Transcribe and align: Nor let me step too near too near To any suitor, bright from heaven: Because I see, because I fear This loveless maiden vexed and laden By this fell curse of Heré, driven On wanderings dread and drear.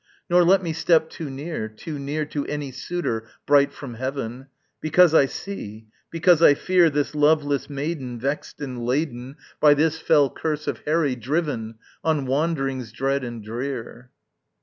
Nor 0.31 0.43
let 0.43 0.63
me 0.63 0.73
step 0.73 1.11
too 1.11 1.29
near 1.29 1.69
too 1.69 1.99
near 1.99 2.25
To 2.25 2.43
any 2.47 2.71
suitor, 2.71 3.27
bright 3.45 3.71
from 3.71 3.93
heaven: 3.93 4.47
Because 4.81 5.13
I 5.13 5.27
see, 5.27 5.89
because 6.09 6.41
I 6.41 6.55
fear 6.55 6.89
This 6.89 7.13
loveless 7.13 7.69
maiden 7.69 8.19
vexed 8.19 8.59
and 8.61 8.83
laden 8.83 9.35
By 9.59 9.75
this 9.75 9.99
fell 9.99 10.31
curse 10.31 10.65
of 10.65 10.83
Heré, 10.85 11.19
driven 11.21 11.75
On 12.03 12.25
wanderings 12.25 12.91
dread 12.91 13.23
and 13.23 13.43
drear. 13.43 14.09